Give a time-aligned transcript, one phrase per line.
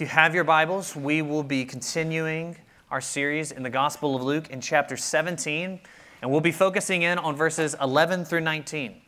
[0.00, 2.56] If you have your Bibles, we will be continuing
[2.90, 5.78] our series in the Gospel of Luke in chapter 17,
[6.22, 8.98] and we'll be focusing in on verses 11 through 19.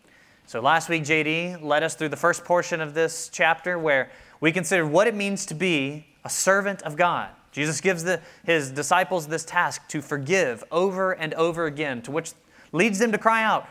[0.45, 4.11] So last week, JD led us through the first portion of this chapter where
[4.43, 7.31] we considered what it means to be a servant of God.
[7.53, 12.33] Jesus gives the, his disciples this task to forgive over and over again, to which
[12.73, 13.67] leads them to cry out,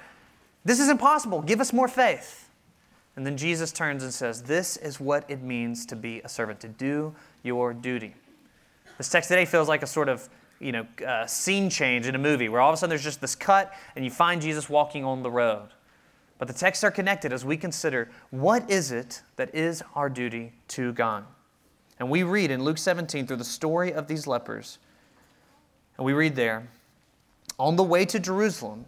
[0.66, 1.44] This is impossible.
[1.44, 2.41] Give us more faith.
[3.22, 6.60] And then Jesus turns and says, This is what it means to be a servant,
[6.62, 7.14] to do
[7.44, 8.16] your duty.
[8.98, 10.28] This text today feels like a sort of
[10.60, 13.22] you know, uh, scene change in a movie where all of a sudden there's just
[13.22, 15.68] this cut and you find Jesus walking on the road.
[16.40, 20.54] But the texts are connected as we consider what is it that is our duty
[20.70, 21.24] to God.
[22.00, 24.80] And we read in Luke 17 through the story of these lepers.
[25.98, 26.68] And we read there,
[27.60, 28.86] on the way to Jerusalem,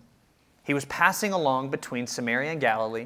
[0.63, 3.05] he was passing along between Samaria and Galilee.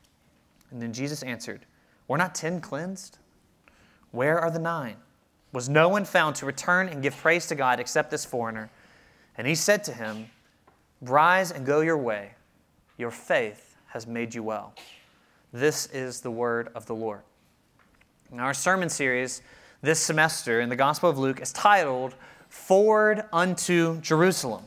[0.71, 1.65] And then Jesus answered,
[2.07, 3.17] Were not ten cleansed?
[4.11, 4.97] Where are the nine?
[5.53, 8.69] Was no one found to return and give praise to God except this foreigner?
[9.37, 10.29] And he said to him,
[11.01, 12.31] Rise and go your way.
[12.97, 14.73] Your faith has made you well.
[15.51, 17.21] This is the word of the Lord.
[18.37, 19.41] Our sermon series
[19.81, 22.15] this semester in the Gospel of Luke is titled
[22.47, 24.63] Forward unto Jerusalem.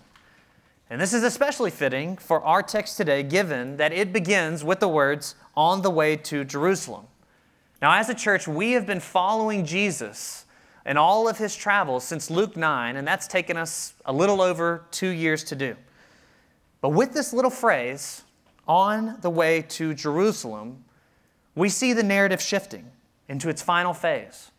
[0.90, 4.88] And this is especially fitting for our text today, given that it begins with the
[4.88, 7.06] words, on the way to Jerusalem.
[7.80, 10.44] Now, as a church, we have been following Jesus
[10.84, 14.84] in all of his travels since Luke 9, and that's taken us a little over
[14.90, 15.76] two years to do.
[16.80, 18.22] But with this little phrase,
[18.66, 20.84] on the way to Jerusalem,
[21.54, 22.90] we see the narrative shifting
[23.28, 24.50] into its final phase.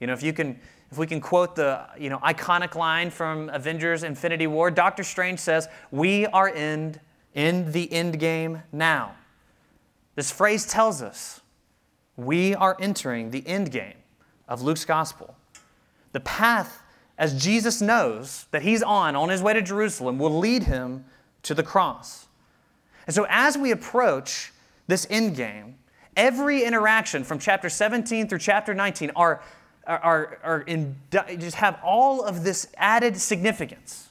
[0.00, 0.58] You know, if you can
[0.94, 5.40] if we can quote the you know, iconic line from Avengers Infinity War, Doctor Strange
[5.40, 7.00] says, We are in,
[7.34, 9.16] in the end game now.
[10.14, 11.40] This phrase tells us
[12.16, 13.96] we are entering the end game
[14.46, 15.34] of Luke's gospel.
[16.12, 16.84] The path,
[17.18, 21.06] as Jesus knows that he's on, on his way to Jerusalem, will lead him
[21.42, 22.28] to the cross.
[23.08, 24.52] And so as we approach
[24.86, 25.74] this end game,
[26.16, 29.42] every interaction from chapter 17 through chapter 19 are
[29.86, 34.08] are, are in, just have all of this added significance.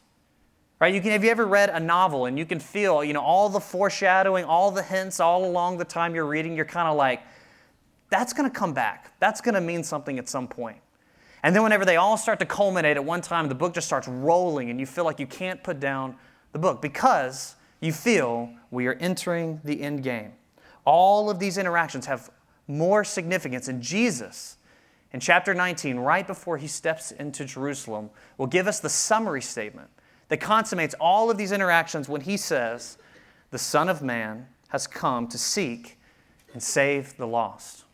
[0.79, 0.94] Right?
[0.94, 3.47] You can, have you ever read a novel and you can feel, you know, all
[3.47, 7.22] the foreshadowing, all the hints all along the time you're reading, you're kind of like,
[8.09, 9.13] that's going to come back.
[9.19, 10.78] That's going to mean something at some point.
[11.41, 14.07] And then whenever they all start to culminate at one time, the book just starts
[14.07, 16.16] rolling and you feel like you can't put down
[16.51, 20.34] the book because you feel we are entering the end game.
[20.85, 22.29] All of these interactions have
[22.67, 24.57] more significance, and Jesus
[25.13, 29.90] in chapter 19, right before he steps into Jerusalem, will give us the summary statement
[30.29, 32.97] that consummates all of these interactions when he says,
[33.52, 36.00] The Son of Man has come to seek
[36.53, 37.85] and save the lost.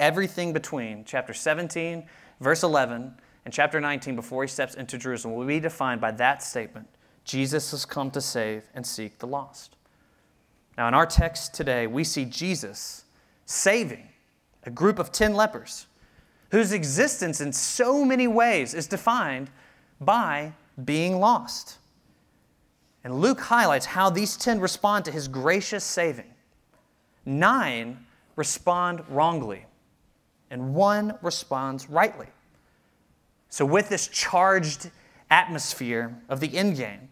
[0.00, 2.04] Everything between chapter 17,
[2.40, 6.42] verse 11, and chapter 19, before he steps into Jerusalem, will be defined by that
[6.42, 6.88] statement
[7.24, 9.76] Jesus has come to save and seek the lost.
[10.76, 13.04] Now, in our text today, we see Jesus
[13.44, 14.08] saving
[14.64, 15.86] a group of 10 lepers
[16.50, 19.50] whose existence in so many ways is defined
[20.00, 20.52] by
[20.84, 21.78] being lost.
[23.04, 26.32] And Luke highlights how these 10 respond to his gracious saving.
[27.24, 28.04] Nine
[28.36, 29.64] respond wrongly,
[30.50, 32.26] and one responds rightly.
[33.48, 34.90] So, with this charged
[35.30, 37.08] atmosphere of the end game,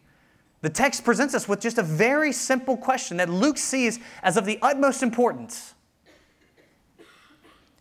[0.61, 4.45] the text presents us with just a very simple question that Luke sees as of
[4.45, 5.75] the utmost importance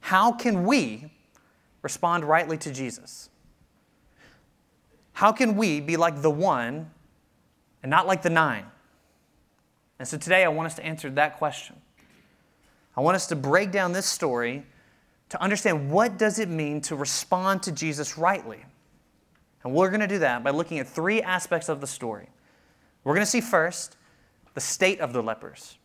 [0.01, 1.11] How can we
[1.87, 3.29] respond rightly to Jesus?
[5.13, 6.91] How can we be like the one
[7.81, 8.65] and not like the nine?
[9.99, 11.77] And so today I want us to answer that question.
[12.97, 14.65] I want us to break down this story
[15.29, 18.65] to understand what does it mean to respond to Jesus rightly.
[19.63, 22.27] And we're going to do that by looking at three aspects of the story.
[23.05, 23.95] We're going to see first
[24.55, 25.77] the state of the lepers.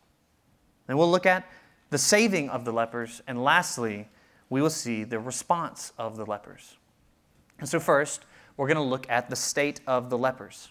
[0.89, 1.49] Then we'll look at
[1.91, 3.23] the saving of the lepers.
[3.29, 4.09] And lastly,
[4.53, 6.77] we will see the response of the lepers.
[7.59, 8.27] And so, first,
[8.59, 10.69] we're going to look at the state of the lepers.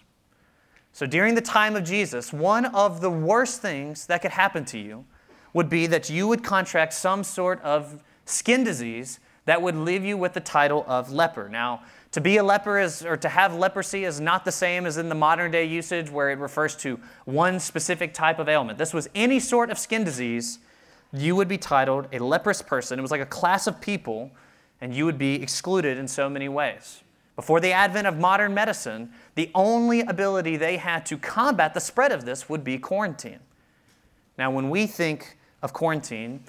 [0.92, 4.78] So, during the time of Jesus, one of the worst things that could happen to
[4.78, 5.04] you
[5.52, 10.16] would be that you would contract some sort of skin disease that would leave you
[10.16, 11.48] with the title of leper.
[11.48, 11.82] Now,
[12.12, 15.08] to be a leper is, or to have leprosy is not the same as in
[15.08, 18.78] the modern day usage where it refers to one specific type of ailment.
[18.78, 20.60] This was any sort of skin disease,
[21.12, 22.98] you would be titled a leprous person.
[22.98, 24.30] It was like a class of people,
[24.80, 27.02] and you would be excluded in so many ways.
[27.36, 32.12] Before the advent of modern medicine, the only ability they had to combat the spread
[32.12, 33.40] of this would be quarantine.
[34.36, 36.44] Now, when we think of quarantine,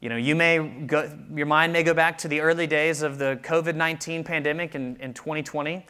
[0.00, 3.18] you know, you may go, your mind may go back to the early days of
[3.18, 5.86] the COVID 19 pandemic in, in 2020.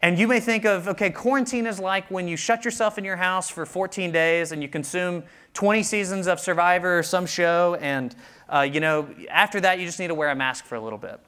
[0.00, 3.16] And you may think of, okay, quarantine is like when you shut yourself in your
[3.16, 5.24] house for 14 days and you consume
[5.58, 8.14] 20 seasons of Survivor or some show, and,
[8.48, 11.00] uh, you know, after that, you just need to wear a mask for a little
[11.00, 11.18] bit.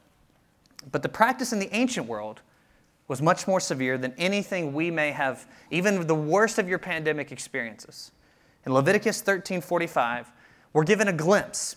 [0.92, 2.40] But the practice in the ancient world
[3.08, 7.32] was much more severe than anything we may have, even the worst of your pandemic
[7.32, 8.12] experiences.
[8.64, 10.30] In Leviticus 13:45,
[10.74, 11.74] we're given a glimpse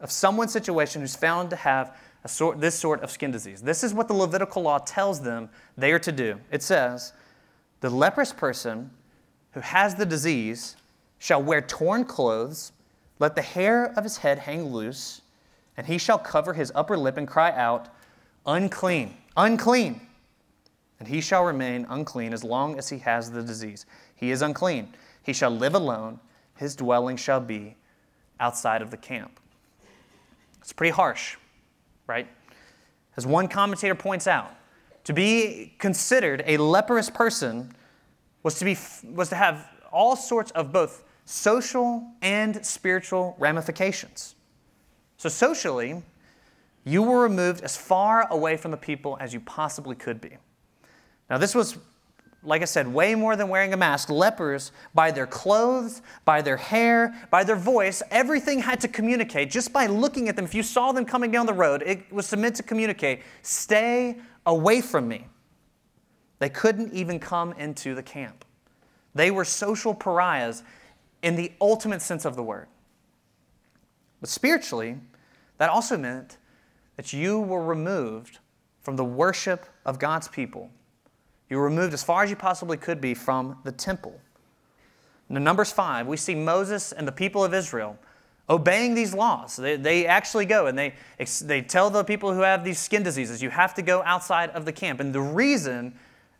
[0.00, 1.96] of someone's situation who's found to have
[2.26, 3.62] sort, this sort of skin disease.
[3.62, 6.40] This is what the Levitical law tells them they are to do.
[6.50, 7.12] It says,
[7.78, 8.90] The leprous person
[9.52, 10.74] who has the disease
[11.22, 12.72] shall wear torn clothes,
[13.20, 15.20] let the hair of his head hang loose,
[15.76, 17.90] and he shall cover his upper lip and cry out,
[18.44, 20.00] Unclean, unclean.
[20.98, 23.86] And he shall remain unclean as long as he has the disease.
[24.16, 24.94] He is unclean.
[25.22, 26.18] He shall live alone.
[26.56, 27.76] His dwelling shall be
[28.40, 29.38] outside of the camp.
[30.60, 31.36] It's pretty harsh,
[32.08, 32.26] right?
[33.16, 34.52] As one commentator points out,
[35.04, 37.72] to be considered a leprous person
[38.42, 44.34] was to, be, was to have all sorts of both social and spiritual ramifications.
[45.16, 46.02] So, socially,
[46.84, 50.36] you were removed as far away from the people as you possibly could be.
[51.30, 51.78] Now, this was
[52.44, 54.10] like I said, way more than wearing a mask.
[54.10, 59.72] Lepers, by their clothes, by their hair, by their voice, everything had to communicate just
[59.72, 60.44] by looking at them.
[60.44, 64.80] If you saw them coming down the road, it was meant to communicate stay away
[64.80, 65.28] from me.
[66.40, 68.44] They couldn't even come into the camp.
[69.14, 70.64] They were social pariahs
[71.22, 72.66] in the ultimate sense of the word.
[74.20, 74.98] But spiritually,
[75.58, 76.38] that also meant
[76.96, 78.38] that you were removed
[78.80, 80.70] from the worship of God's people
[81.52, 84.18] you were removed as far as you possibly could be from the temple.
[85.28, 87.98] In Numbers 5, we see Moses and the people of Israel
[88.48, 89.56] obeying these laws.
[89.56, 90.94] They, they actually go and they,
[91.42, 94.64] they tell the people who have these skin diseases, you have to go outside of
[94.64, 94.98] the camp.
[94.98, 95.92] And the reason,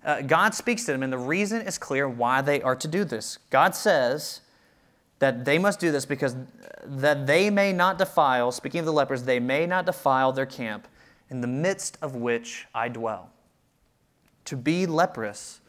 [0.03, 3.05] uh, God speaks to them, and the reason is clear why they are to do
[3.05, 3.39] this.
[3.51, 4.41] God says
[5.23, 6.35] that they must do this because
[6.85, 10.89] that they may not defile, speaking of the lepers, they may not defile their camp
[11.31, 13.31] in the midst of which I dwell
[14.45, 15.61] to be leprous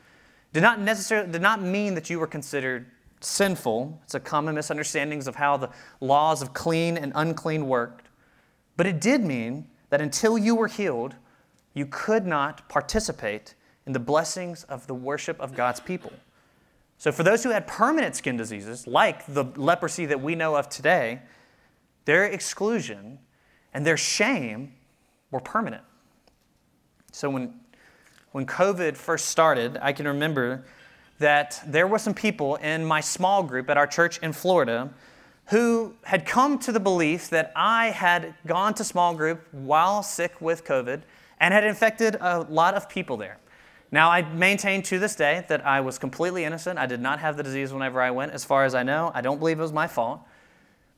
[0.52, 2.86] did not necessarily did not mean that you were considered
[3.22, 4.00] sinful.
[4.04, 5.70] It's a common misunderstandings of how the
[6.00, 8.08] laws of clean and unclean worked.
[8.76, 11.16] But it did mean that until you were healed,
[11.74, 13.56] you could not participate
[13.86, 16.14] in the blessings of the worship of God's people.
[17.04, 20.70] So, for those who had permanent skin diseases, like the leprosy that we know of
[20.70, 21.20] today,
[22.06, 23.20] their exclusion
[23.74, 24.72] and their shame
[25.30, 25.84] were permanent.
[27.12, 27.60] So, when
[28.32, 30.64] when COVID first started, I can remember
[31.20, 34.90] that there were some people in my small group at our church in Florida
[35.48, 40.40] who had come to the belief that I had gone to small group while sick
[40.40, 41.02] with COVID
[41.42, 43.40] and had infected a lot of people there.
[43.94, 46.80] Now, I maintain to this day that I was completely innocent.
[46.80, 48.32] I did not have the disease whenever I went.
[48.32, 50.22] As far as I know, I don't believe it was my fault.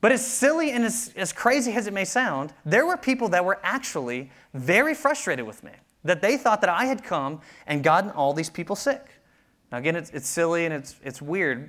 [0.00, 3.44] But as silly and as, as crazy as it may sound, there were people that
[3.44, 5.72] were actually very frustrated with me
[6.04, 9.04] that they thought that I had come and gotten all these people sick.
[9.70, 11.68] Now, again, it's, it's silly and it's, it's weird,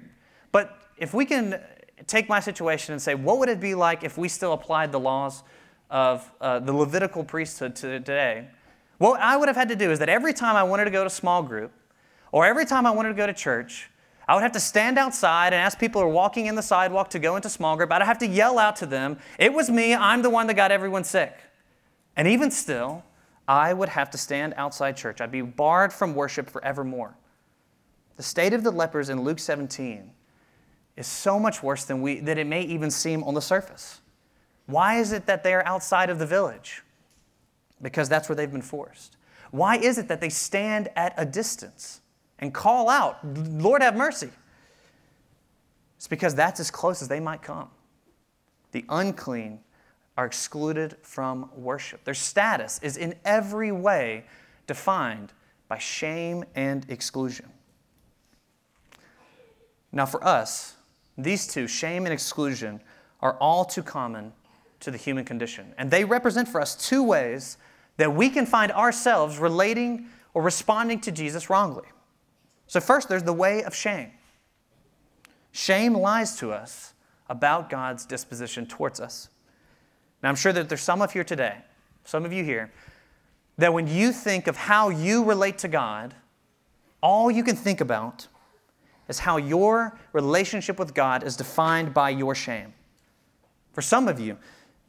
[0.54, 1.60] but if we can
[2.06, 5.00] take my situation and say, what would it be like if we still applied the
[5.00, 5.44] laws
[5.90, 8.48] of uh, the Levitical priesthood to today?
[8.98, 11.04] What I would have had to do is that every time I wanted to go
[11.04, 11.72] to small group,
[12.32, 13.90] or every time I wanted to go to church,
[14.28, 17.10] I would have to stand outside and ask people who are walking in the sidewalk
[17.12, 17.92] to go into small group.
[17.92, 20.72] I'd have to yell out to them, It was me, I'm the one that got
[20.72, 21.34] everyone sick.
[22.16, 23.04] And even still,
[23.48, 25.22] I would have to stand outside church.
[25.22, 27.16] I'd be barred from worship forevermore.
[28.18, 30.12] The state of the lepers in Luke 17
[30.98, 34.02] is so much worse than we, that it may even seem on the surface.
[34.66, 36.84] Why is it that they're outside of the village?
[37.82, 39.18] Because that's where they've been forced.
[39.52, 42.02] Why is it that they stand at a distance
[42.40, 44.30] and call out, Lord, have mercy?
[45.98, 47.70] It's because that's as close as they might come.
[48.72, 49.60] The unclean
[50.18, 52.04] are excluded from worship.
[52.04, 54.26] Their status is in every way
[54.66, 55.34] defined
[55.68, 57.48] by shame and exclusion.
[59.92, 60.76] Now, for us,
[61.18, 62.82] these two, shame and exclusion,
[63.22, 64.34] are all too common
[64.82, 65.74] to the human condition.
[65.78, 67.58] And they represent for us two ways
[67.98, 71.88] that we can find ourselves relating or responding to Jesus wrongly.
[72.68, 74.12] So, first, there's the way of shame.
[75.52, 76.94] Shame lies to us
[77.30, 79.30] about God's disposition towards us.
[80.22, 81.58] Now, I'm sure that there's some of here today,
[82.04, 82.72] some of you here,
[83.58, 86.14] that when you think of how you relate to God,
[87.02, 88.28] all you can think about
[89.08, 92.74] is how your relationship with God is defined by your shame.
[93.74, 94.38] For some of you,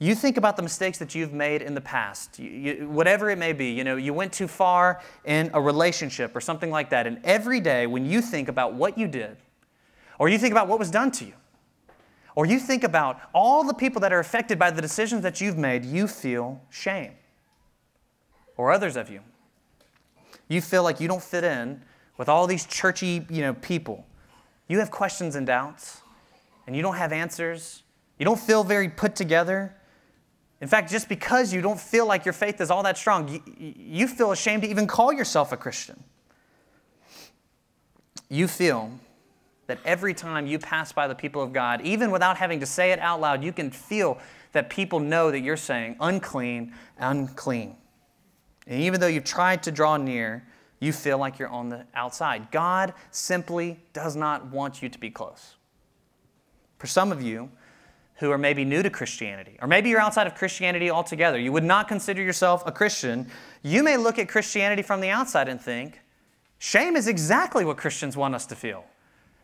[0.00, 3.38] you think about the mistakes that you've made in the past, you, you, whatever it
[3.38, 3.71] may be.
[3.71, 7.07] You know, you went too far in a relationship or something like that.
[7.07, 9.37] And every day when you think about what you did,
[10.19, 11.35] or you think about what was done to you,
[12.37, 15.59] or you think about all the people that are affected by the decisions that you've
[15.59, 17.12] made, you feel shame.
[18.57, 19.21] Or others of you,
[20.49, 21.83] you feel like you don't fit in
[22.17, 24.07] with all these churchy, you know, people.
[24.69, 26.02] You have questions and doubts,
[26.67, 27.83] and you don't have answers.
[28.19, 29.75] You don't feel very put together.
[30.61, 33.41] In fact, just because you don't feel like your faith is all that strong, you,
[33.59, 36.03] you feel ashamed to even call yourself a Christian.
[38.29, 38.91] You feel
[39.69, 42.91] that every time you pass by the people of God, even without having to say
[42.91, 44.19] it out loud, you can feel
[44.53, 47.77] that people know that you're saying, unclean, unclean.
[48.67, 50.45] And even though you've tried to draw near,
[50.81, 52.50] you feel like you're on the outside.
[52.50, 55.57] God simply does not want you to be close.
[56.79, 57.50] For some of you
[58.19, 61.65] who are maybe new to Christianity, or maybe you're outside of Christianity altogether, you would
[61.65, 63.31] not consider yourself a Christian,
[63.63, 66.01] you may look at Christianity from the outside and think,
[66.59, 68.85] shame is exactly what Christians want us to feel.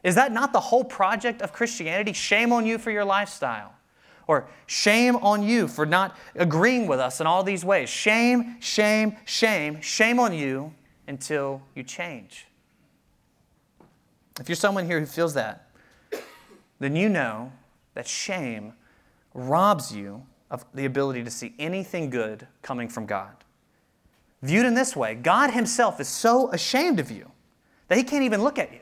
[0.02, 2.12] Is that not the whole project of Christianity?
[2.12, 3.75] Shame on you for your lifestyle.
[4.26, 7.88] Or shame on you for not agreeing with us in all these ways.
[7.88, 10.75] Shame, shame, shame, shame on you
[11.07, 12.47] until you change.
[14.40, 15.71] If you're someone here who feels that,
[16.81, 17.52] then you know
[17.94, 18.74] that shame
[19.32, 23.34] robs you of the ability to see anything good coming from God.
[24.42, 27.30] Viewed in this way, God Himself is so ashamed of you
[27.88, 28.80] that He can't even look at you.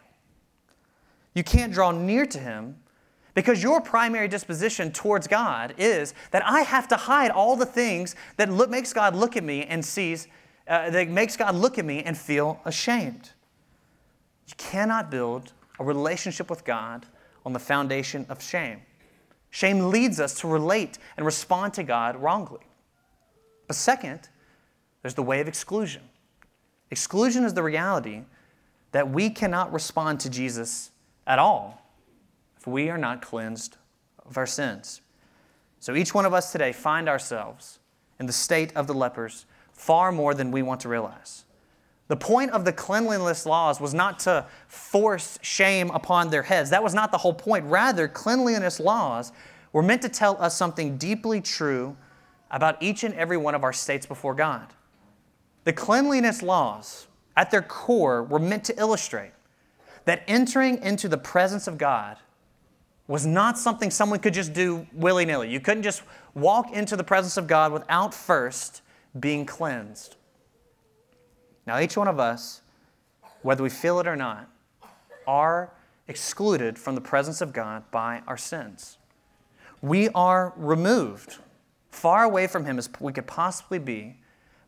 [1.35, 2.77] You can't draw near to him
[3.35, 8.15] because your primary disposition towards God is that I have to hide all the things
[8.37, 10.29] that look, makes God look at me and sees,
[10.69, 13.31] uh, that makes God look at me and feel ashamed.
[14.47, 17.07] You cannot build a relationship with God
[17.47, 18.83] on the foundation of shame.
[19.53, 22.63] Shame leads us to relate and respond to God wrongly.
[23.67, 24.31] But second,
[25.03, 26.03] there's the way of exclusion.
[26.91, 28.23] Exclusion is the reality
[28.93, 30.91] that we cannot respond to Jesus
[31.27, 31.87] at all
[32.57, 33.77] if we are not cleansed
[34.25, 35.03] of our sins.
[35.81, 37.79] So each one of us today find ourselves
[38.19, 39.45] in the state of the lepers
[39.75, 41.42] far more than we want to realize.
[42.13, 46.69] The point of the cleanliness laws was not to force shame upon their heads.
[46.69, 47.65] That was not the whole point.
[47.65, 49.33] Rather, cleanliness laws
[49.73, 51.97] were meant to tell us something deeply true
[52.51, 54.67] about each and every one of our states before God.
[55.65, 59.33] The cleanliness laws, at their core, were meant to illustrate
[60.05, 62.19] that entering into the presence of God
[63.07, 65.51] was not something someone could just do willy nilly.
[65.51, 66.03] You couldn't just
[66.35, 68.83] walk into the presence of God without first
[69.19, 70.17] being cleansed.
[71.67, 72.63] Now, each one of us,
[73.43, 74.49] whether we feel it or not,
[75.27, 75.73] are
[76.09, 78.99] excluded from the presence of God by our sins.
[79.81, 81.39] We are removed
[81.91, 84.17] far away from Him as we could possibly be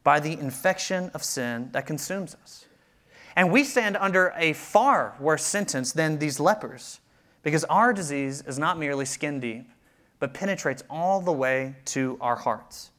[0.05, 2.67] by the infection of sin that consumes us.
[3.35, 7.01] And we stand under a far worse sentence than these lepers
[7.43, 9.69] because our disease is not merely skin deep,
[10.21, 12.91] but penetrates all the way to our hearts.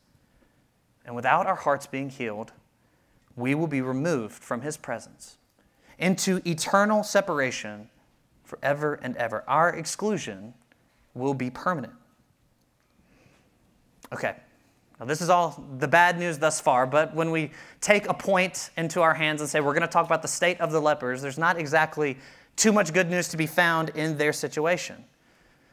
[1.06, 2.52] And without our hearts being healed,
[3.36, 5.38] we will be removed from his presence
[5.98, 7.90] into eternal separation
[8.44, 9.44] forever and ever.
[9.48, 10.54] Our exclusion
[11.14, 11.94] will be permanent.
[14.14, 14.36] Okay,
[15.00, 17.52] now, this is all the bad news thus far, but when we
[17.82, 20.60] take a point into our hands and say we're going to talk about the state
[20.62, 22.18] of the lepers, there's not exactly
[22.56, 25.04] too much good news to be found in their situation.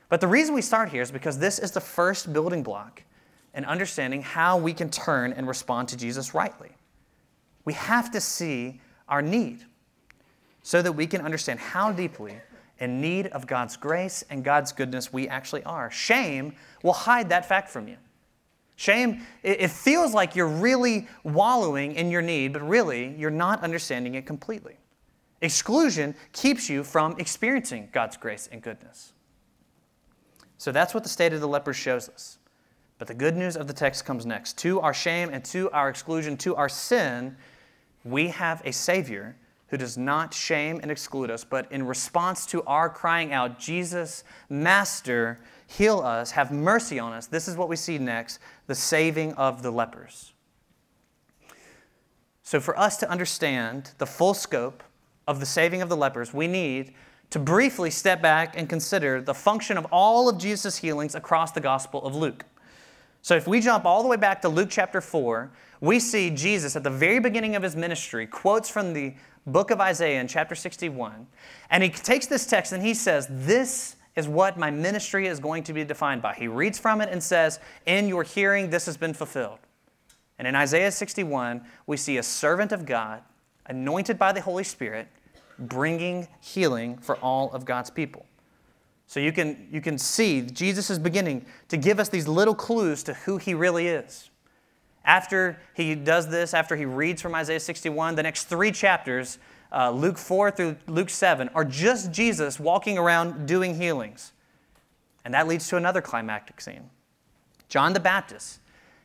[0.08, 3.04] But the reason we start here is because this is the first building block
[3.54, 6.70] in understanding how we can turn and respond to Jesus rightly.
[7.64, 9.64] We have to see our need
[10.62, 12.40] so that we can understand how deeply
[12.78, 15.90] in need of God's grace and God's goodness we actually are.
[15.90, 17.96] Shame will hide that fact from you.
[18.74, 24.16] Shame, it feels like you're really wallowing in your need, but really, you're not understanding
[24.16, 24.76] it completely.
[25.40, 29.12] Exclusion keeps you from experiencing God's grace and goodness.
[30.58, 32.38] So that's what the state of the leper shows us.
[32.98, 34.58] But the good news of the text comes next.
[34.58, 37.36] To our shame and to our exclusion, to our sin,
[38.04, 39.36] we have a Savior
[39.68, 44.22] who does not shame and exclude us, but in response to our crying out, Jesus,
[44.50, 47.26] Master, heal us, have mercy on us.
[47.26, 50.34] This is what we see next the saving of the lepers.
[52.42, 54.82] So, for us to understand the full scope
[55.26, 56.92] of the saving of the lepers, we need
[57.30, 61.62] to briefly step back and consider the function of all of Jesus' healings across the
[61.62, 62.44] Gospel of Luke.
[63.22, 65.50] So, if we jump all the way back to Luke chapter 4,
[65.80, 69.14] we see Jesus at the very beginning of his ministry quotes from the
[69.46, 71.28] book of Isaiah in chapter 61.
[71.70, 75.62] And he takes this text and he says, This is what my ministry is going
[75.64, 76.34] to be defined by.
[76.34, 79.60] He reads from it and says, In your hearing, this has been fulfilled.
[80.38, 83.22] And in Isaiah 61, we see a servant of God,
[83.66, 85.06] anointed by the Holy Spirit,
[85.60, 88.26] bringing healing for all of God's people.
[89.12, 93.02] So you can, you can see Jesus is beginning to give us these little clues
[93.02, 94.30] to who he really is.
[95.04, 99.36] After he does this, after he reads from Isaiah 61, the next three chapters,
[99.70, 104.32] uh, Luke 4 through Luke 7, are just Jesus walking around doing healings.
[105.26, 106.88] And that leads to another climactic scene.
[107.68, 108.60] John the Baptist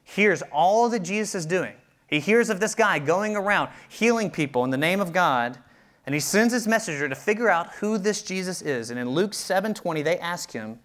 [0.05, 1.73] hears all that Jesus is doing.
[2.07, 5.57] He hears of this guy going around healing people in the name of God,
[6.07, 8.89] and he sends his messenger to figure out who this Jesus is.
[8.89, 10.79] And in Luke 7:20, they ask him,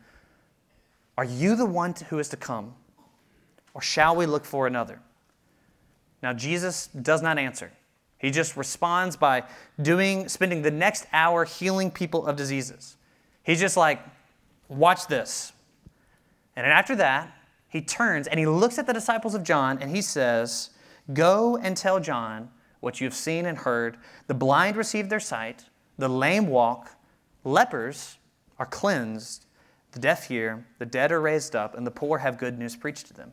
[1.17, 2.75] "Are you the one who is to come,
[3.73, 5.01] or shall we look for another?"
[6.25, 7.71] Now Jesus does not answer.
[8.19, 9.45] He just responds by
[9.81, 12.97] doing spending the next hour healing people of diseases.
[13.45, 14.05] He's just like,
[14.67, 15.53] "Watch this."
[16.57, 17.33] And then after that,
[17.69, 20.71] he turns and he looks at the disciples of John and he says,
[21.13, 22.51] "Go and tell John
[22.83, 23.97] what you have seen and heard.
[24.27, 26.91] The blind receive their sight, the lame walk,
[27.45, 28.19] lepers
[28.59, 29.47] are cleansed,
[29.93, 33.07] the deaf hear, the dead are raised up, and the poor have good news preached
[33.07, 33.33] to them.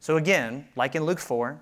[0.00, 1.60] So, again, like in Luke 4,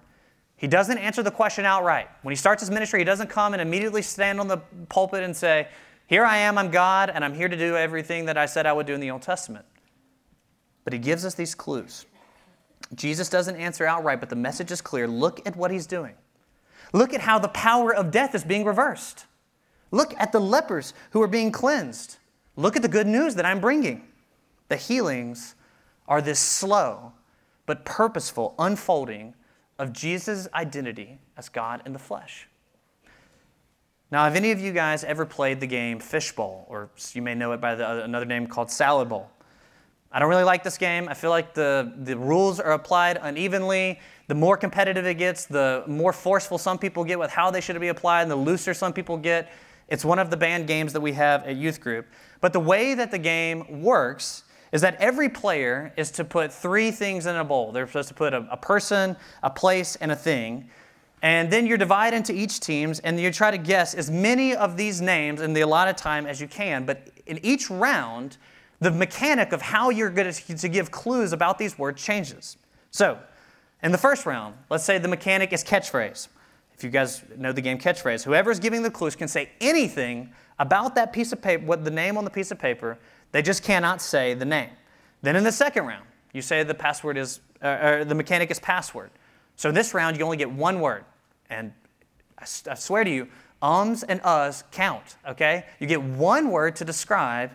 [0.57, 2.09] he doesn't answer the question outright.
[2.23, 4.59] When he starts his ministry, he doesn't come and immediately stand on the
[4.89, 5.69] pulpit and say,
[6.07, 8.73] Here I am, I'm God, and I'm here to do everything that I said I
[8.73, 9.67] would do in the Old Testament.
[10.85, 12.07] But he gives us these clues.
[12.95, 15.07] Jesus doesn't answer outright, but the message is clear.
[15.07, 16.15] Look at what he's doing.
[16.93, 19.27] Look at how the power of death is being reversed.
[19.91, 22.17] Look at the lepers who are being cleansed.
[22.57, 24.07] Look at the good news that I'm bringing.
[24.69, 25.55] The healings
[26.09, 27.13] are this slow
[27.67, 29.35] but purposeful unfolding
[29.79, 32.49] of Jesus' identity as God in the flesh.
[34.11, 37.53] Now, have any of you guys ever played the game Fishbowl, or you may know
[37.53, 39.31] it by the, another name called Salad Bowl?
[40.15, 41.09] I don't really like this game.
[41.09, 43.99] I feel like the, the rules are applied unevenly.
[44.29, 47.79] The more competitive it gets, the more forceful some people get with how they should
[47.81, 49.51] be applied, and the looser some people get.
[49.89, 52.07] It's one of the banned games that we have at youth group.
[52.41, 56.93] But the way that the game works is that every player is to put three
[56.93, 57.73] things in a bowl.
[57.73, 60.71] They're supposed to put a, a person, a place, and a thing.
[61.23, 64.77] And then you're divided into each teams, and you try to guess as many of
[64.77, 66.87] these names in the allotted time as you can.
[66.87, 68.37] But in each round,
[68.85, 72.59] the mechanic of how you're going to give clues about these words changes.
[72.91, 73.19] So,
[73.83, 76.29] in the first round, let's say the mechanic is catchphrase.
[76.77, 80.31] If you guys know the game catchphrase, whoever is giving the clues can say anything
[80.59, 82.99] about that piece of paper, what the name on the piece of paper,
[83.33, 84.71] they just cannot say the name.
[85.23, 88.61] Then in the second round, you say the password is, uh, or the mechanic is
[88.61, 89.11] password.
[89.57, 91.07] So this round, you only get one word.
[91.49, 91.73] And
[92.39, 93.29] I, I swear to you,
[93.63, 95.65] ums and uhs count, okay?
[95.81, 97.51] You get one word to describe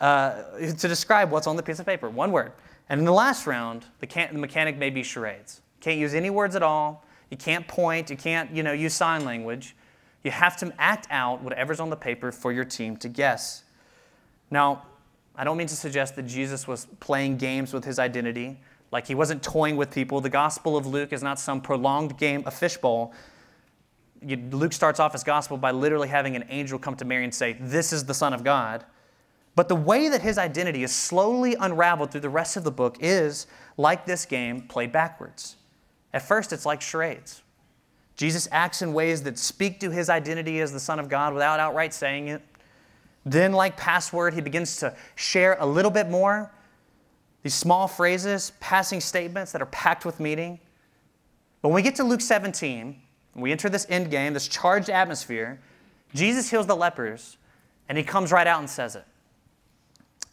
[0.00, 2.52] uh, to describe what's on the piece of paper, one word.
[2.88, 5.60] And in the last round, the, the mechanic may be charades.
[5.80, 7.04] Can't use any words at all.
[7.30, 8.10] You can't point.
[8.10, 9.76] You can't, you know, use sign language.
[10.24, 13.62] You have to act out whatever's on the paper for your team to guess.
[14.50, 14.82] Now,
[15.36, 18.58] I don't mean to suggest that Jesus was playing games with his identity,
[18.90, 20.20] like he wasn't toying with people.
[20.20, 23.14] The Gospel of Luke is not some prolonged game of fishbowl.
[24.22, 27.56] Luke starts off his gospel by literally having an angel come to Mary and say,
[27.58, 28.84] This is the Son of God.
[29.56, 32.96] But the way that his identity is slowly unraveled through the rest of the book
[33.00, 35.56] is like this game played backwards.
[36.12, 37.42] At first, it's like charades.
[38.16, 41.58] Jesus acts in ways that speak to his identity as the Son of God without
[41.58, 42.42] outright saying it.
[43.24, 46.50] Then, like password, he begins to share a little bit more.
[47.42, 50.58] These small phrases, passing statements that are packed with meaning.
[51.62, 53.00] But when we get to Luke 17,
[53.34, 55.60] we enter this end game, this charged atmosphere,
[56.14, 57.36] Jesus heals the lepers,
[57.88, 59.04] and he comes right out and says it.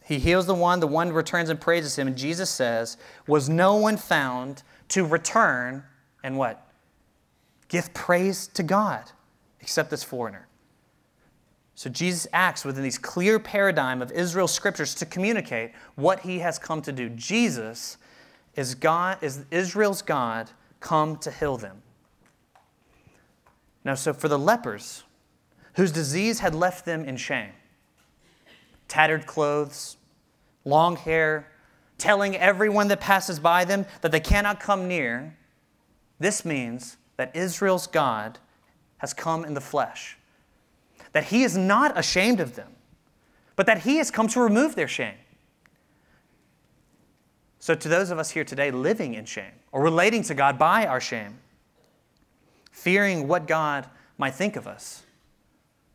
[0.08, 2.08] He heals the one, the one returns and praises him.
[2.08, 2.96] And Jesus says,
[3.28, 5.84] Was no one found to return
[6.24, 6.66] and what?
[7.68, 9.12] Give praise to God
[9.60, 10.48] except this foreigner.
[11.76, 16.58] So Jesus acts within these clear paradigm of Israel's scriptures to communicate what he has
[16.58, 17.10] come to do.
[17.10, 17.98] Jesus
[18.56, 21.82] is God, is Israel's God come to heal them.
[23.84, 25.04] Now, so for the lepers,
[25.74, 27.52] whose disease had left them in shame,
[28.88, 29.98] tattered clothes,
[30.66, 31.48] long hair,
[31.98, 35.36] telling everyone that passes by them that they cannot come near,
[36.20, 38.40] this means that Israel's God
[38.98, 40.18] has come in the flesh,
[41.12, 42.72] that he is not ashamed of them,
[43.56, 45.16] but that he has come to remove their shame.
[47.60, 50.86] So, to those of us here today living in shame or relating to God by
[50.86, 51.40] our shame,
[52.72, 55.04] fearing what God might think of us,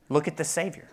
[0.08, 0.88] look at the Savior.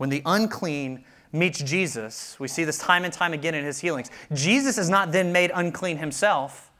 [0.00, 4.10] When the unclean meets Jesus, we see this time and time again in his healings.
[4.32, 6.70] Jesus is not then made unclean himself,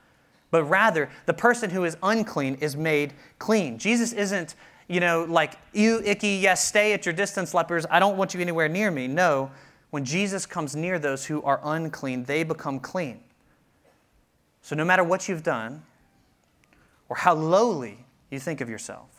[0.51, 3.77] but rather the person who is unclean is made clean.
[3.77, 4.55] Jesus isn't,
[4.89, 7.85] you know, like, you icky, yes, stay at your distance, lepers.
[7.91, 9.07] I don't want you anywhere near me.
[9.07, 9.51] No,
[9.91, 13.21] when Jesus comes near those who are unclean, they become clean.
[14.63, 15.83] So no matter what you've done
[17.11, 19.11] or how lowly you think of yourself,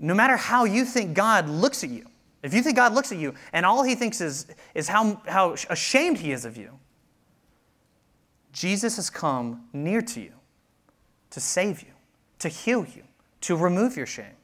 [0.00, 2.06] no matter how you think God looks at you,
[2.42, 5.52] if you think God looks at you and all he thinks is, is how, how
[5.70, 6.78] ashamed he is of you,
[8.52, 10.32] Jesus has come near to you
[11.30, 11.92] to save you,
[12.40, 13.04] to heal you,
[13.42, 14.36] to remove your shame.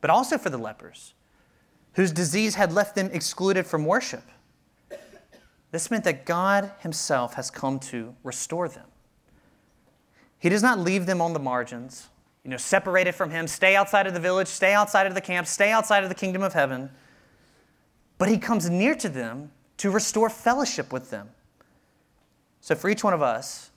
[0.00, 1.14] But also for the lepers,
[1.94, 4.24] whose disease had left them excluded from worship.
[5.70, 8.86] This meant that God Himself has come to restore them.
[10.38, 12.08] He does not leave them on the margins
[12.44, 15.46] you know, separated from him, stay outside of the village, stay outside of the camp,
[15.46, 16.90] stay outside of the kingdom of heaven.
[18.18, 21.30] But he comes near to them to restore fellowship with them.
[22.60, 23.70] So, for each one of us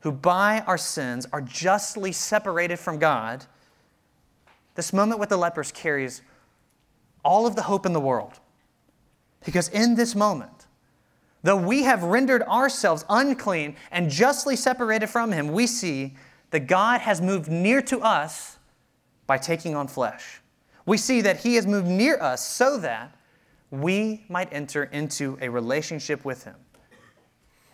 [0.00, 3.44] who by our sins are justly separated from God,
[4.74, 6.22] this moment with the lepers carries
[7.24, 8.38] all of the hope in the world.
[9.44, 10.66] Because in this moment,
[11.42, 16.14] though we have rendered ourselves unclean and justly separated from Him, we see
[16.54, 18.60] that God has moved near to us
[19.26, 20.40] by taking on flesh.
[20.86, 23.12] We see that He has moved near us so that
[23.72, 26.54] we might enter into a relationship with Him.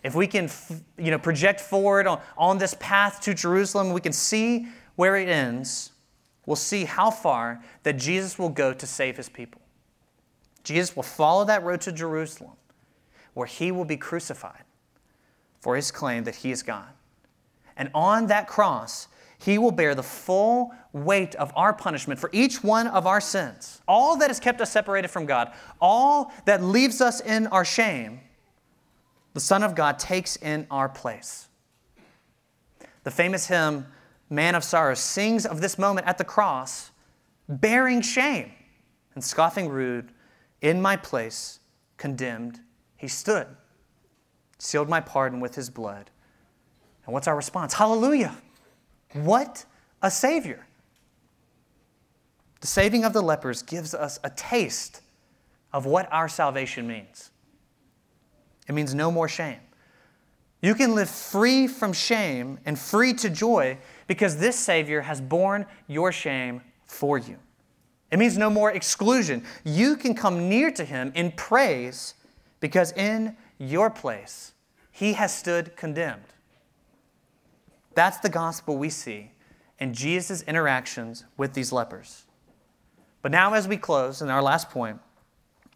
[0.02, 0.48] If we can
[0.96, 4.66] you know, project forward on, on this path to Jerusalem, we can see
[4.96, 5.92] where it ends.
[6.46, 9.60] We'll see how far that Jesus will go to save His people.
[10.64, 12.56] Jesus will follow that road to Jerusalem
[13.34, 14.64] where He will be crucified
[15.60, 16.88] for His claim that He is God.
[17.80, 22.62] And on that cross, he will bear the full weight of our punishment for each
[22.62, 23.80] one of our sins.
[23.88, 28.20] All that has kept us separated from God, all that leaves us in our shame,
[29.32, 31.48] the Son of God takes in our place.
[33.04, 33.86] The famous hymn,
[34.28, 36.90] Man of Sorrows, sings of this moment at the cross,
[37.48, 38.52] bearing shame
[39.14, 40.12] and scoffing rude,
[40.60, 41.60] in my place,
[41.96, 42.60] condemned,
[42.98, 43.46] he stood,
[44.58, 46.10] sealed my pardon with his blood
[47.10, 47.74] and what's our response?
[47.74, 48.36] Hallelujah!
[49.14, 49.64] What
[50.00, 50.64] a Savior!
[52.60, 55.00] The saving of the lepers gives us a taste
[55.72, 57.32] of what our salvation means.
[58.68, 59.58] It means no more shame.
[60.62, 65.66] You can live free from shame and free to joy because this Savior has borne
[65.88, 67.38] your shame for you.
[68.12, 69.44] It means no more exclusion.
[69.64, 72.14] You can come near to Him in praise
[72.60, 74.52] because in your place
[74.92, 76.22] He has stood condemned.
[78.00, 79.30] That's the gospel we see
[79.78, 82.24] in Jesus' interactions with these lepers.
[83.20, 84.98] But now, as we close, in our last point,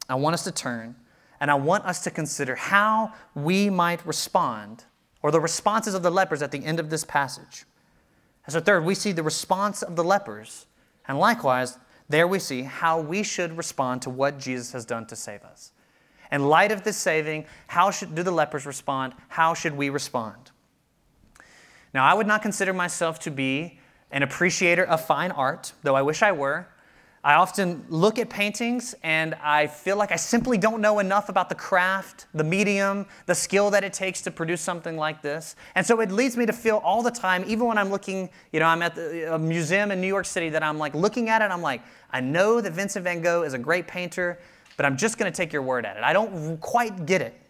[0.09, 0.97] I want us to turn
[1.39, 4.85] and I want us to consider how we might respond,
[5.21, 7.67] or the responses of the lepers at the end of this passage.
[8.47, 10.65] And so, third, we see the response of the lepers,
[11.07, 15.15] and likewise, there we see how we should respond to what Jesus has done to
[15.15, 15.73] save us.
[16.33, 19.13] In light of this saving, how should, do the lepers respond?
[19.29, 20.53] How should we respond?
[21.95, 23.79] Now, I would not consider myself to be
[24.11, 26.67] an appreciator of fine art, though I wish I were.
[27.23, 31.49] I often look at paintings and I feel like I simply don't know enough about
[31.49, 35.57] the craft, the medium, the skill that it takes to produce something like this.
[35.75, 38.61] And so it leads me to feel all the time, even when I'm looking, you
[38.61, 41.41] know, I'm at the, a museum in New York City, that I'm like looking at
[41.41, 41.81] it, I'm like,
[42.11, 44.39] I know that Vincent van Gogh is a great painter,
[44.77, 46.03] but I'm just going to take your word at it.
[46.03, 47.41] I don't quite get it.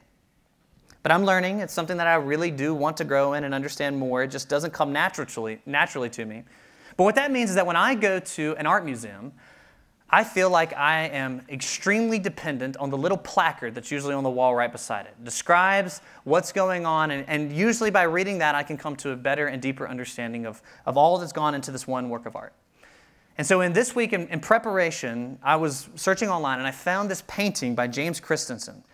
[1.04, 1.60] But I'm learning.
[1.60, 4.22] It's something that I really do want to grow in and understand more.
[4.22, 6.44] It just doesn't come naturally, naturally to me.
[6.96, 9.34] But what that means is that when I go to an art museum,
[10.08, 14.30] I feel like I am extremely dependent on the little placard that's usually on the
[14.30, 15.22] wall right beside it.
[15.24, 19.16] describes what's going on, and, and, usually by reading that, I can come to a
[19.16, 22.54] better and deeper understanding of, of all that's gone into this one work of art.
[23.36, 27.10] And so, in this week in, in preparation, I was searching online and I found
[27.10, 28.84] this painting by James Christensen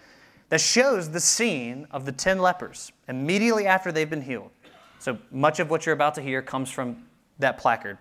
[0.51, 4.51] that shows the scene of the 10 lepers immediately after they've been healed.
[4.99, 7.05] So much of what you're about to hear comes from
[7.39, 7.97] that placard.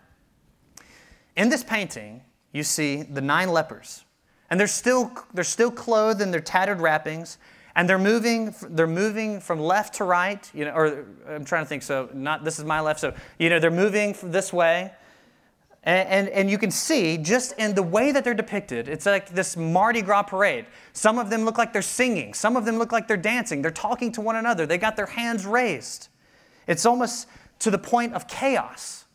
[1.35, 4.03] In this painting, you see the nine lepers.
[4.49, 7.37] and they're still, they're still clothed in their tattered wrappings,
[7.75, 11.69] and they're moving, they're moving from left to right, you know, or I'm trying to
[11.69, 14.91] think, so not this is my left, so, you know, they're moving this way.
[15.83, 19.29] And, and, and, you can see just in the way that they're depicted, it's like
[19.29, 20.65] this Mardi Gras parade.
[20.91, 23.71] Some of them look like they're singing, some of them look like they're dancing, they're
[23.71, 26.09] talking to one another, they got their hands raised.
[26.67, 27.27] It's almost
[27.59, 29.05] to the point of chaos.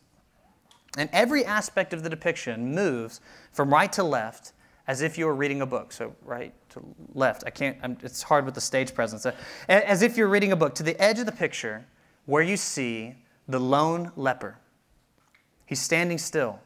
[0.97, 3.21] And every aspect of the depiction moves
[3.53, 4.53] from right to left
[4.87, 5.93] as if you were reading a book.
[5.93, 6.83] So, right to
[7.15, 7.45] left.
[7.47, 9.27] I can't, I'm, it's hard with the stage presence.
[9.69, 11.87] As if you're reading a book, to the edge of the picture
[12.27, 13.15] where you see
[13.49, 14.59] the lone leper.
[15.67, 16.61] He's standing still.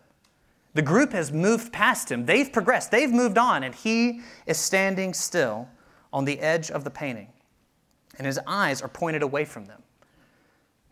[0.75, 2.27] The group has moved past him.
[2.27, 2.91] They've progressed.
[2.91, 5.69] They've moved on, and he is standing still
[6.13, 7.29] on the edge of the painting.
[8.19, 9.83] And his eyes are pointed away from them,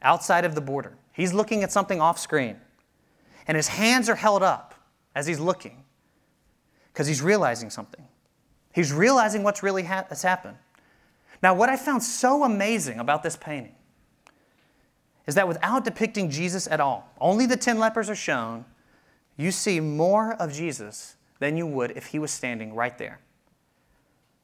[0.03, 0.97] outside of the border.
[1.13, 2.57] He's looking at something off screen,
[3.47, 4.75] and his hands are held up
[5.15, 5.85] as he's looking
[6.93, 8.05] because he's realizing something.
[8.73, 10.57] He's realizing what's really ha- has happened.
[11.43, 13.75] Now, what I found so amazing about this painting
[15.27, 18.65] is that without depicting Jesus at all, only the 10 lepers are shown,
[19.37, 23.21] you see more of Jesus than you would if he was standing right there.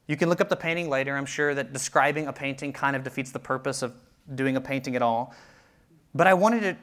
[0.06, 1.16] You can look up the painting later.
[1.16, 3.94] I'm sure that describing a painting kind of defeats the purpose of
[4.34, 5.34] doing a painting at all.
[6.14, 6.76] But I wanted to,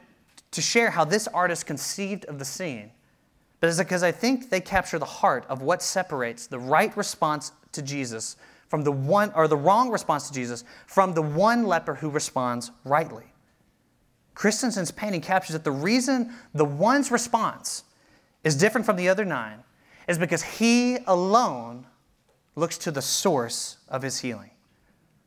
[0.50, 2.90] to share how this artist conceived of the scene
[3.60, 7.52] but it's because I think they capture the heart of what separates the right response
[7.72, 8.36] to Jesus
[8.68, 12.70] from the one, or the wrong response to Jesus from the one leper who responds
[12.84, 13.24] rightly.
[14.34, 17.84] Christensen's painting captures that the reason the one's response
[18.44, 19.64] is different from the other nine
[20.08, 21.86] is because he alone
[22.56, 24.50] looks to the source of his healing.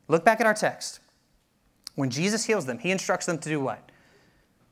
[0.08, 1.00] Look back at our text.
[1.94, 3.90] When Jesus heals them, he instructs them to do what?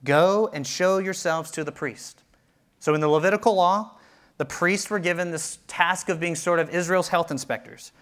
[0.04, 2.22] Go and show yourselves to the priest.
[2.80, 3.96] So in the Levitical law,
[4.38, 7.92] the priests were given this task of being sort of Israel's health inspectors.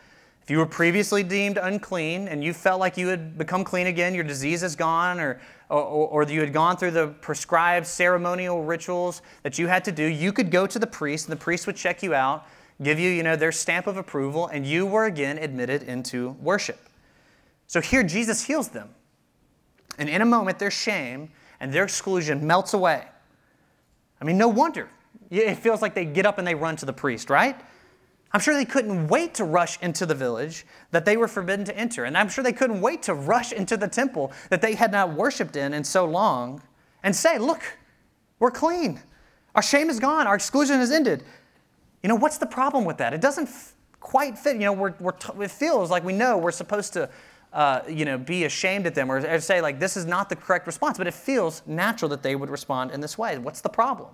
[0.42, 4.14] If you were previously deemed unclean and you felt like you had become clean again,
[4.14, 9.22] your disease is gone, or, or, or, you had gone through the prescribed ceremonial rituals
[9.42, 11.76] that you had to do, you could go to the priest, and the priest would
[11.76, 12.46] check you out,
[12.82, 16.80] give you, you know, their stamp of approval, and you were again admitted into worship.
[17.66, 18.88] So here Jesus heals them.
[19.98, 23.04] And in a moment, their shame and their exclusion melts away.
[24.20, 24.88] I mean, no wonder.
[25.30, 27.60] It feels like they get up and they run to the priest, right?
[28.32, 31.76] I'm sure they couldn't wait to rush into the village that they were forbidden to
[31.76, 32.04] enter.
[32.04, 35.12] And I'm sure they couldn't wait to rush into the temple that they had not
[35.12, 36.62] worshiped in in so long
[37.02, 37.62] and say, Look,
[38.38, 39.00] we're clean.
[39.54, 40.26] Our shame is gone.
[40.26, 41.24] Our exclusion is ended.
[42.02, 43.12] You know, what's the problem with that?
[43.12, 44.54] It doesn't f- quite fit.
[44.54, 47.10] You know, we're, we're t- it feels like we know we're supposed to,
[47.52, 50.36] uh, you know, be ashamed at them or, or say, like, this is not the
[50.36, 53.36] correct response, but it feels natural that they would respond in this way.
[53.38, 54.10] What's the problem?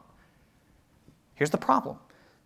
[1.35, 1.99] Here's the problem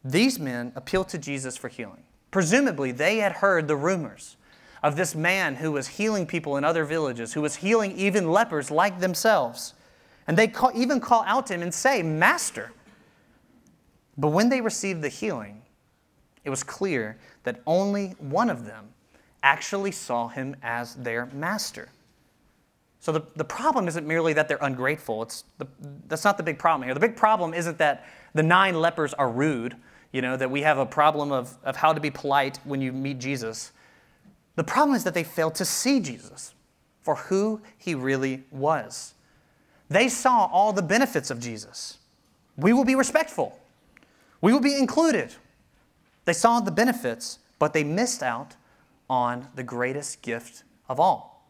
[0.04, 2.02] these men appealed to Jesus for healing.
[2.30, 4.36] Presumably, they had heard the rumors
[4.82, 8.70] of this man who was healing people in other villages, who was healing even lepers
[8.70, 9.74] like themselves.
[10.26, 12.72] And they call, even call out to him and say, Master.
[14.16, 15.62] But when they received the healing,
[16.44, 18.88] it was clear that only one of them
[19.42, 21.88] actually saw him as their master.
[23.00, 25.22] So the, the problem isn't merely that they're ungrateful.
[25.22, 25.66] It's the,
[26.06, 26.92] that's not the big problem here.
[26.92, 29.74] The big problem isn't that the nine lepers are rude,
[30.12, 32.92] you know, that we have a problem of, of how to be polite when you
[32.92, 33.72] meet Jesus.
[34.56, 36.54] The problem is that they failed to see Jesus
[37.02, 39.14] for who he really was.
[39.88, 41.98] They saw all the benefits of Jesus.
[42.56, 43.58] We will be respectful,
[44.40, 45.34] we will be included.
[46.26, 48.54] They saw the benefits, but they missed out
[49.08, 51.44] on the greatest gift of all.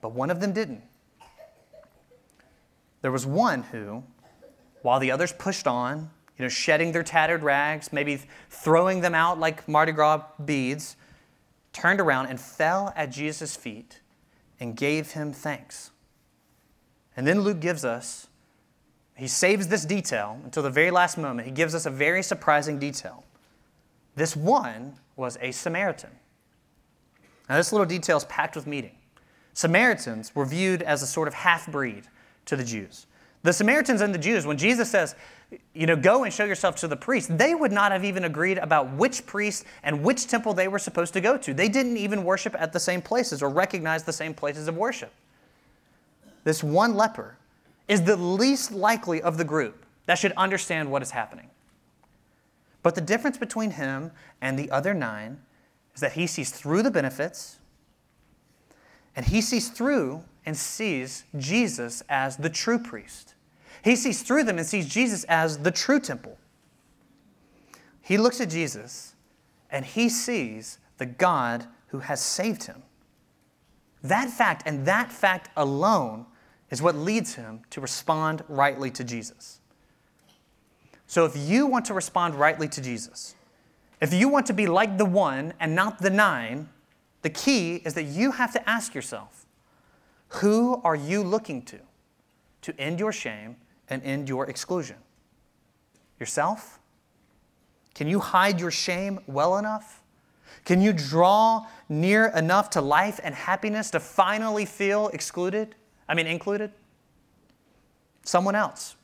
[0.00, 0.82] But one of them didn't.
[3.02, 4.04] There was one who
[4.82, 6.10] while the others pushed on,
[6.40, 10.96] you know, shedding their tattered rags, maybe throwing them out like Mardi Gras beads,
[11.74, 14.00] turned around and fell at Jesus' feet
[14.58, 15.90] and gave him thanks.
[17.14, 18.28] And then Luke gives us,
[19.14, 21.46] he saves this detail until the very last moment.
[21.46, 23.22] He gives us a very surprising detail.
[24.16, 26.08] This one was a Samaritan.
[27.50, 28.96] Now, this little detail is packed with meaning.
[29.52, 32.04] Samaritans were viewed as a sort of half breed
[32.46, 33.06] to the Jews.
[33.42, 35.14] The Samaritans and the Jews, when Jesus says,
[35.74, 38.58] you know, go and show yourself to the priest, they would not have even agreed
[38.58, 41.54] about which priest and which temple they were supposed to go to.
[41.54, 45.12] They didn't even worship at the same places or recognize the same places of worship.
[46.44, 47.36] This one leper
[47.88, 51.50] is the least likely of the group that should understand what is happening.
[52.82, 55.40] But the difference between him and the other nine
[55.94, 57.58] is that he sees through the benefits
[59.14, 63.34] and he sees through and sees Jesus as the true priest.
[63.82, 66.36] He sees through them and sees Jesus as the true temple.
[68.02, 69.14] He looks at Jesus
[69.70, 72.82] and he sees the God who has saved him.
[74.02, 76.26] That fact and that fact alone
[76.70, 79.60] is what leads him to respond rightly to Jesus.
[81.06, 83.34] So if you want to respond rightly to Jesus,
[84.00, 86.68] if you want to be like the one and not the nine,
[87.22, 89.46] the key is that you have to ask yourself
[90.28, 91.78] who are you looking to
[92.62, 93.56] to end your shame
[93.90, 94.96] and end your exclusion?
[96.18, 96.78] Yourself?
[97.94, 100.02] Can you hide your shame well enough?
[100.64, 105.74] Can you draw near enough to life and happiness to finally feel excluded?
[106.08, 106.72] I mean, included?
[108.24, 108.96] Someone else.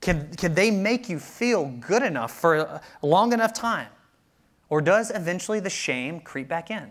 [0.00, 3.88] Can, can they make you feel good enough for a long enough time?
[4.68, 6.90] Or does eventually the shame creep back in?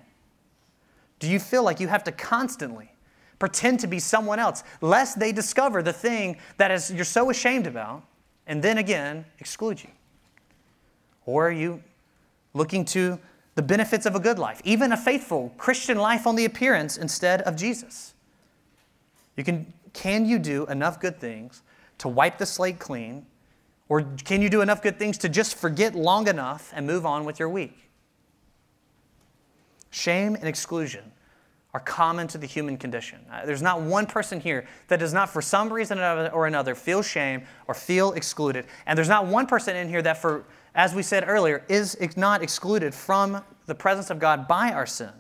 [1.20, 2.91] Do you feel like you have to constantly
[3.42, 7.66] pretend to be someone else, lest they discover the thing that is, you're so ashamed
[7.66, 8.04] about,
[8.46, 9.90] and then again exclude you?
[11.26, 11.82] Or are you
[12.54, 13.18] looking to
[13.56, 17.42] the benefits of a good life, even a faithful Christian life on the appearance instead
[17.42, 18.14] of Jesus?
[19.36, 21.64] You can, can you do enough good things
[21.98, 23.26] to wipe the slate clean?
[23.90, 27.26] Or can you do enough good things to just forget long enough and move on
[27.26, 27.90] with your week?
[29.90, 31.12] Shame and exclusion
[31.74, 33.20] are common to the human condition.
[33.32, 37.02] Uh, there's not one person here that does not, for some reason or another, feel
[37.02, 38.66] shame or feel excluded.
[38.86, 40.44] And there's not one person in here that, for,
[40.76, 45.12] as we said earlier, is not excluded from the presence of God by our sin.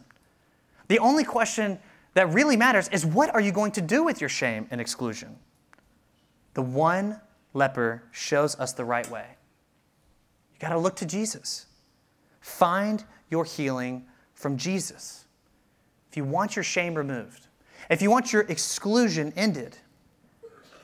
[0.90, 1.80] The only question
[2.16, 5.38] that really matters is what are you going to do with your shame and exclusion?
[6.54, 7.22] The one
[7.54, 9.26] leper shows us the right way.
[10.54, 11.68] You got to look to Jesus.
[12.42, 15.26] Find your healing from Jesus
[16.12, 17.48] if you want your shame removed,
[17.90, 19.78] if you want your exclusion ended,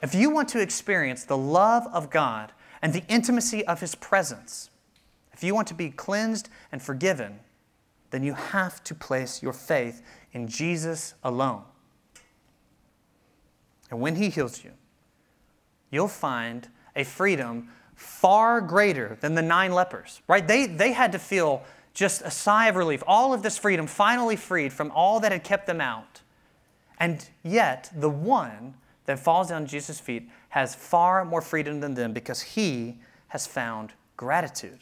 [0.02, 4.70] if you want to experience the love of God and the intimacy of His presence,
[5.34, 7.40] if you want to be cleansed and forgiven,
[8.12, 11.64] then you have to place your faith in Jesus alone.
[13.92, 14.72] And when He heals you,
[15.92, 20.48] you'll find a freedom far greater than the nine lepers, right?
[20.48, 21.64] They, they had to feel
[21.98, 25.44] just a sigh of relief, all of this freedom finally freed from all that had
[25.44, 26.22] kept them out.
[27.00, 32.14] And yet, the one that falls down Jesus' feet has far more freedom than them
[32.14, 34.78] because he has found gratitude.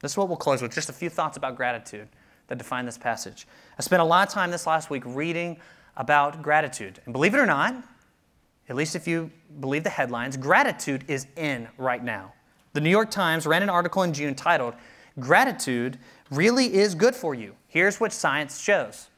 [0.00, 2.08] This is what we'll close with just a few thoughts about gratitude
[2.48, 3.46] that define this passage.
[3.78, 5.56] I spent a lot of time this last week reading
[5.96, 7.00] about gratitude.
[7.06, 7.74] And believe it or not,
[8.68, 9.30] at least if you
[9.60, 12.34] believe the headlines, gratitude is in right now.
[12.74, 14.74] The New York Times ran an article in June titled,
[15.18, 15.98] Gratitude
[16.30, 17.54] really is good for you.
[17.68, 19.08] Here's what science shows.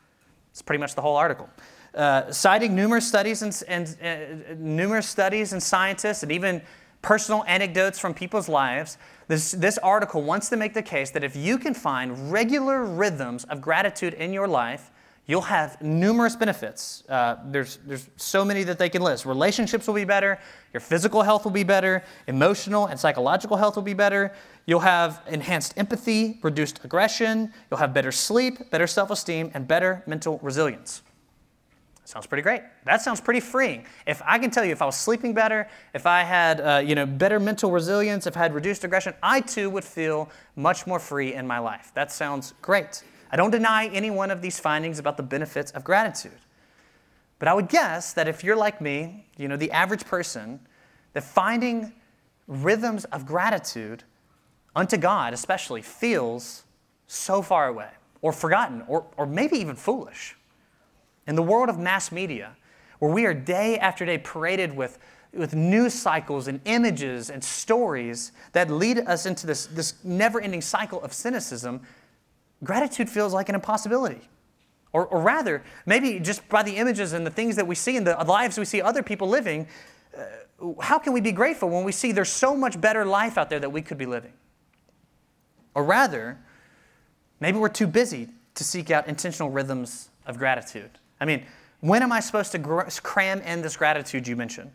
[0.51, 1.49] It's pretty much the whole article.
[1.95, 6.61] Uh, citing numerous studies and, and uh, numerous studies and scientists and even
[7.01, 11.37] personal anecdotes from people's lives, this, this article wants to make the case that if
[11.37, 14.91] you can find regular rhythms of gratitude in your life,
[15.27, 17.03] you'll have numerous benefits.
[17.09, 19.27] Uh, there's, there's so many that they can list.
[19.27, 20.39] Relationships will be better,
[20.73, 24.33] your physical health will be better, emotional and psychological health will be better.
[24.67, 30.03] You'll have enhanced empathy, reduced aggression, you'll have better sleep, better self esteem, and better
[30.07, 31.03] mental resilience.
[32.05, 32.63] Sounds pretty great.
[32.85, 33.85] That sounds pretty freeing.
[34.07, 36.95] If I can tell you, if I was sleeping better, if I had uh, you
[36.95, 41.01] know better mental resilience, if I had reduced aggression, I too would feel much more
[41.01, 41.91] free in my life.
[41.95, 43.03] That sounds great.
[43.31, 46.39] I don't deny any one of these findings about the benefits of gratitude.
[47.39, 50.61] But I would guess that if you're like me, you know, the average person,
[51.13, 51.93] that finding
[52.47, 54.05] rhythms of gratitude
[54.75, 56.65] unto God, especially, feels
[57.07, 57.91] so far away
[58.23, 60.37] or forgotten or, or maybe even foolish.
[61.27, 62.57] In the world of mass media,
[62.99, 64.99] where we are day after day paraded with,
[65.33, 70.63] with news cycles and images and stories that lead us into this, this never ending
[70.63, 71.81] cycle of cynicism,
[72.65, 74.29] gratitude feels like an impossibility.
[74.93, 78.07] Or, or rather, maybe just by the images and the things that we see and
[78.07, 79.67] the lives we see other people living,
[80.17, 80.23] uh,
[80.81, 83.61] how can we be grateful when we see there's so much better life out there
[83.61, 84.33] that we could be living?
[85.75, 86.39] Or rather,
[87.41, 90.91] maybe we're too busy to seek out intentional rhythms of gratitude.
[91.21, 91.45] I mean,
[91.81, 94.71] when am I supposed to gr- cram in this gratitude you mentioned?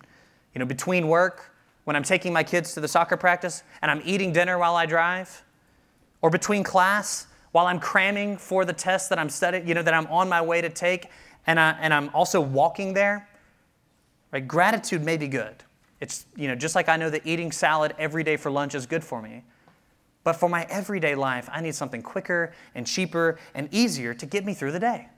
[0.54, 1.52] You know, between work,
[1.86, 4.86] when I'm taking my kids to the soccer practice, and I'm eating dinner while I
[4.86, 5.44] drive?
[6.22, 9.94] Or between class, while I'm cramming for the test that I'm studying, you know, that
[9.94, 11.10] I'm on my way to take,
[11.48, 13.28] and, I, and I'm also walking there,
[14.32, 14.48] right?
[14.48, 15.64] Gratitude may be good.
[16.00, 18.86] It's, you know, just like I know that eating salad every day for lunch is
[18.86, 19.44] good for me.
[20.24, 24.46] But for my everyday life, I need something quicker and cheaper and easier to get
[24.46, 25.10] me through the day.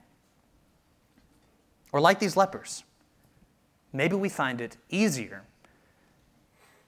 [1.92, 2.84] Or like these lepers,
[3.92, 5.42] maybe we find it easier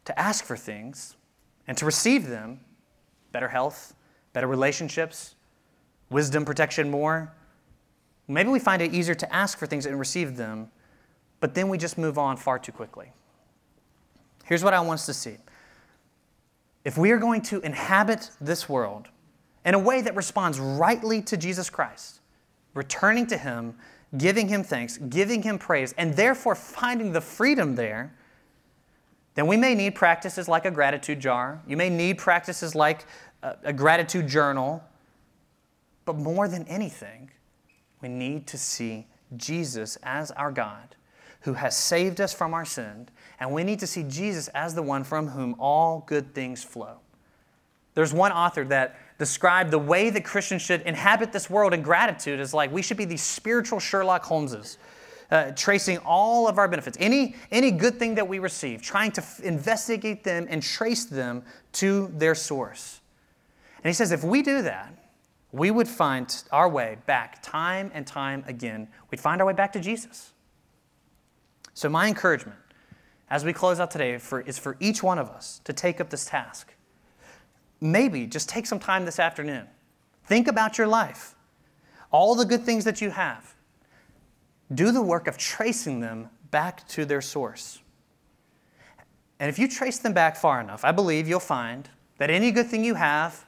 [0.04, 1.16] to ask for things
[1.66, 2.60] and to receive them
[3.32, 3.94] better health,
[4.36, 5.34] better relationships,
[6.10, 7.32] wisdom, protection, more.
[8.28, 10.68] Maybe we find it easier to ask for things and receive them,
[11.40, 13.12] but then we just move on far too quickly.
[14.44, 15.38] Here's what I want us to see.
[16.84, 19.08] If we are going to inhabit this world
[19.64, 22.20] in a way that responds rightly to Jesus Christ,
[22.74, 23.74] returning to Him,
[24.18, 28.12] giving Him thanks, giving Him praise, and therefore finding the freedom there,
[29.36, 31.62] then we may need practices like a gratitude jar.
[31.66, 33.06] You may need practices like
[33.64, 34.82] a, gratitude journal.
[36.04, 37.30] But more than anything,
[38.00, 40.96] we need to see Jesus as our God
[41.46, 44.82] who has saved us from our sin, and we need to see Jesus as the
[44.82, 46.98] one from whom all good things flow.
[47.94, 52.40] There's one author that described the way that Christians should inhabit this world in gratitude
[52.40, 54.76] is like we should be these spiritual Sherlock Holmeses.
[55.28, 59.20] Uh, tracing all of our benefits, any, any good thing that we receive, trying to
[59.20, 61.42] f- investigate them and trace them
[61.72, 63.00] to their source.
[63.86, 64.92] And he says if we do that,
[65.52, 68.88] we would find our way back time and time again.
[69.12, 70.32] We'd find our way back to Jesus.
[71.72, 72.58] So, my encouragement
[73.30, 76.10] as we close out today for, is for each one of us to take up
[76.10, 76.74] this task.
[77.80, 79.68] Maybe just take some time this afternoon.
[80.24, 81.36] Think about your life,
[82.10, 83.54] all the good things that you have.
[84.74, 87.78] Do the work of tracing them back to their source.
[89.38, 92.66] And if you trace them back far enough, I believe you'll find that any good
[92.66, 93.45] thing you have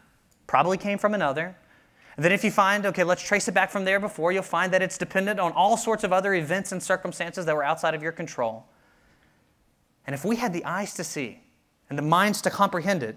[0.48, 1.54] probably came from another.
[2.16, 4.72] And then if you find, okay, let's trace it back from there before, you'll find
[4.72, 8.02] that it's dependent on all sorts of other events and circumstances that were outside of
[8.02, 8.66] your control.
[10.04, 11.40] And if we had the eyes to see
[11.88, 13.16] and the minds to comprehend it,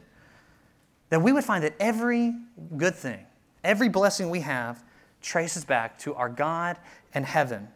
[1.10, 2.36] then we would find that every
[2.78, 3.26] good thing,
[3.64, 4.84] every blessing we have,
[5.22, 6.78] traces back to our God
[7.14, 7.70] and heaven,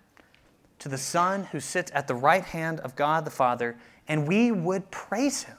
[0.80, 3.78] to the Son who sits at the right hand of God the Father,
[4.08, 5.58] and we would praise him.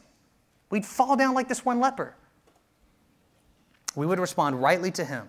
[0.70, 2.14] We'd fall down like this one leper.
[3.96, 5.28] We would respond rightly to him.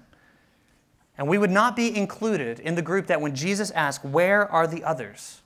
[1.18, 4.68] And we would not be included in the group that when Jesus asked, Where are
[4.68, 5.42] the others?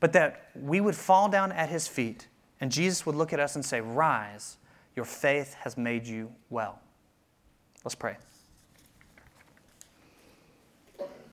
[0.00, 2.28] but that we would fall down at his feet
[2.60, 4.56] and Jesus would look at us and say, Rise,
[4.96, 6.80] your faith has made you well.
[7.84, 8.16] Let's pray.